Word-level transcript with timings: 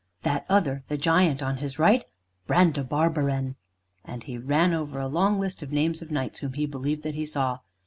That 0.23 0.47
other, 0.49 0.83
the 0.87 0.97
giant 0.97 1.43
on 1.43 1.57
his 1.57 1.77
right, 1.77 2.03
Brandabarbaran." 2.47 3.53
And 4.03 4.23
he 4.23 4.35
ran 4.35 4.73
over 4.73 4.97
a 4.99 5.07
long 5.07 5.39
list 5.39 5.61
of 5.61 5.71
names 5.71 6.01
of 6.01 6.09
knights 6.09 6.39
whom 6.39 6.53
he 6.53 6.65
believed 6.65 7.03
that 7.03 7.13
he 7.13 7.27
saw. 7.27 7.59